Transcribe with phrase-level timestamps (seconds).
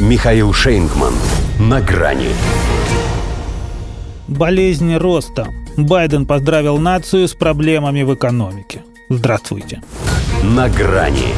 [0.00, 1.14] Михаил Шейнгман.
[1.60, 2.30] На грани.
[4.26, 5.46] Болезнь роста.
[5.76, 8.82] Байден поздравил нацию с проблемами в экономике.
[9.08, 9.82] Здравствуйте.
[10.42, 11.28] На грани.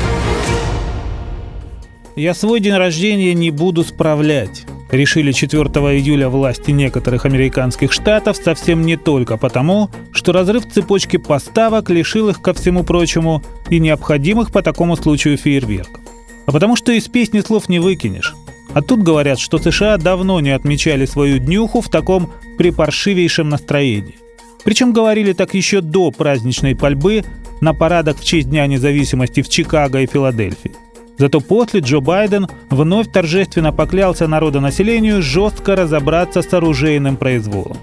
[2.16, 4.64] Я свой день рождения не буду справлять.
[4.90, 5.62] Решили 4
[5.98, 12.40] июля власти некоторых американских штатов совсем не только потому, что разрыв цепочки поставок лишил их,
[12.40, 16.00] ко всему прочему, и необходимых по такому случаю фейерверков.
[16.46, 18.34] А потому что из песни слов не выкинешь.
[18.76, 24.16] А тут говорят, что США давно не отмечали свою днюху в таком припаршивейшем настроении.
[24.64, 27.24] Причем говорили так еще до праздничной пальбы
[27.62, 30.72] на парадах в честь Дня независимости в Чикаго и Филадельфии.
[31.16, 37.78] Зато после Джо Байден вновь торжественно поклялся народонаселению жестко разобраться с оружейным произволом.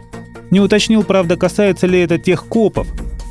[0.51, 2.87] Не уточнил, правда, касается ли это тех копов,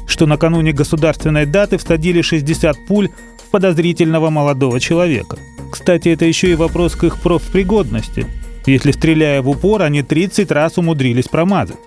[0.08, 5.38] что накануне государственной даты всадили 60 пуль в подозрительного молодого человека.
[5.72, 8.26] Кстати, это еще и вопрос к их профпригодности,
[8.66, 11.78] если, стреляя в упор, они 30 раз умудрились промазать.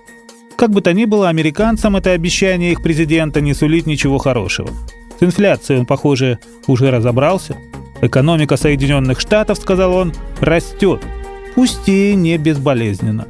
[0.56, 4.68] Как бы то ни было, американцам это обещание их президента не сулит ничего хорошего.
[5.18, 7.56] С инфляцией он, похоже, уже разобрался–
[8.02, 11.00] Экономика Соединенных Штатов, сказал он, растет,
[11.54, 13.26] пусть и не безболезненно.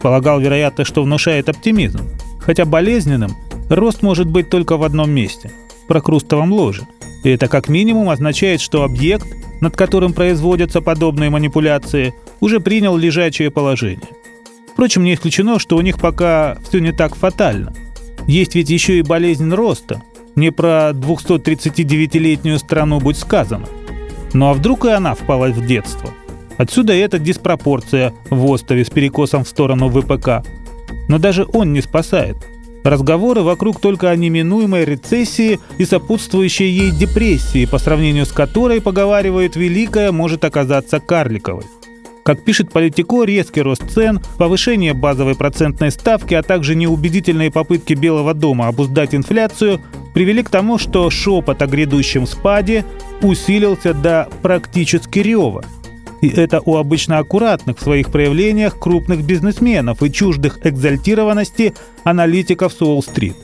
[0.00, 2.08] Полагал, вероятно, что внушает оптимизм.
[2.40, 3.36] Хотя болезненным
[3.68, 5.50] рост может быть только в одном месте–
[5.90, 6.86] прокрустовом ложе.
[7.24, 9.26] И это как минимум означает, что объект,
[9.60, 14.08] над которым производятся подобные манипуляции, уже принял лежачее положение.
[14.72, 17.74] Впрочем, не исключено, что у них пока все не так фатально.
[18.28, 20.00] Есть ведь еще и болезнь роста.
[20.36, 23.66] Не про 239-летнюю страну будь сказано.
[24.32, 26.10] Ну а вдруг и она впала в детство?
[26.56, 30.46] Отсюда и эта диспропорция в острове с перекосом в сторону ВПК.
[31.08, 32.36] Но даже он не спасает.
[32.84, 39.56] Разговоры вокруг только о неминуемой рецессии и сопутствующей ей депрессии, по сравнению с которой, поговаривают,
[39.56, 41.64] великая может оказаться карликовой.
[42.22, 48.34] Как пишет Политико, резкий рост цен, повышение базовой процентной ставки, а также неубедительные попытки Белого
[48.34, 49.80] дома обуздать инфляцию
[50.14, 52.84] привели к тому, что шепот о грядущем спаде
[53.22, 55.64] усилился до практически рева.
[56.20, 62.82] И это у обычно аккуратных в своих проявлениях крупных бизнесменов и чуждых экзальтированности аналитиков с
[62.82, 63.36] Уолл-стрит.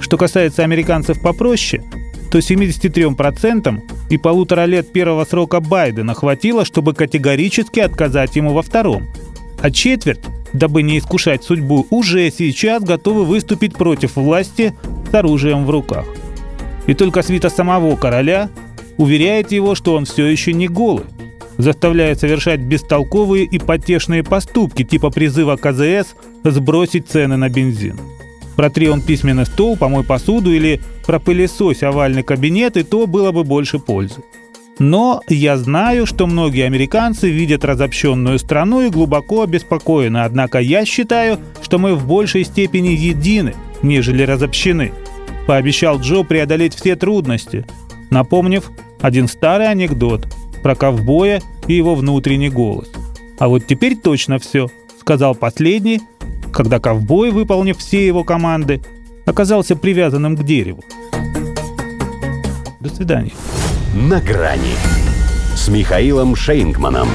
[0.00, 1.82] Что касается американцев попроще,
[2.30, 9.08] то 73% и полутора лет первого срока Байдена хватило, чтобы категорически отказать ему во втором.
[9.60, 10.20] А четверть,
[10.52, 14.74] дабы не искушать судьбу, уже сейчас готовы выступить против власти
[15.10, 16.06] с оружием в руках.
[16.86, 18.48] И только свита самого короля
[18.96, 21.04] уверяет его, что он все еще не голый,
[21.62, 27.98] заставляя совершать бестолковые и потешные поступки типа призыва КЗС сбросить цены на бензин.
[28.56, 33.78] Протри он письменный стол, помой посуду или пропылесось овальный кабинет, и то было бы больше
[33.78, 34.22] пользы.
[34.78, 41.38] Но я знаю, что многие американцы видят разобщенную страну и глубоко обеспокоены, однако я считаю,
[41.62, 44.92] что мы в большей степени едины, нежели разобщены.
[45.46, 47.66] Пообещал Джо преодолеть все трудности,
[48.10, 48.70] напомнив
[49.00, 50.26] один старый анекдот
[50.62, 52.90] про ковбоя и его внутренний голос.
[53.38, 56.00] А вот теперь точно все, сказал последний,
[56.52, 58.82] когда ковбой, выполнив все его команды,
[59.26, 60.84] оказался привязанным к дереву.
[62.80, 63.32] До свидания.
[63.94, 64.74] На грани
[65.54, 67.08] с Михаилом Шейнгманом.